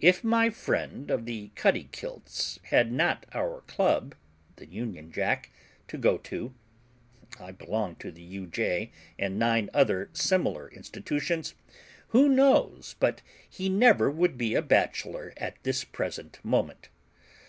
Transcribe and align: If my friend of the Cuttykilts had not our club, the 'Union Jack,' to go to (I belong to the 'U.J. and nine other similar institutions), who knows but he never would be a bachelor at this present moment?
If 0.00 0.24
my 0.24 0.50
friend 0.50 1.08
of 1.08 1.24
the 1.24 1.52
Cuttykilts 1.54 2.58
had 2.64 2.90
not 2.90 3.26
our 3.32 3.60
club, 3.68 4.16
the 4.56 4.66
'Union 4.66 5.12
Jack,' 5.12 5.52
to 5.86 5.96
go 5.96 6.18
to 6.18 6.52
(I 7.38 7.52
belong 7.52 7.94
to 8.02 8.10
the 8.10 8.20
'U.J. 8.24 8.90
and 9.20 9.38
nine 9.38 9.70
other 9.72 10.10
similar 10.12 10.68
institutions), 10.68 11.54
who 12.08 12.28
knows 12.28 12.96
but 12.98 13.22
he 13.48 13.68
never 13.68 14.10
would 14.10 14.36
be 14.36 14.56
a 14.56 14.62
bachelor 14.62 15.32
at 15.36 15.62
this 15.62 15.84
present 15.84 16.40
moment? 16.44 16.88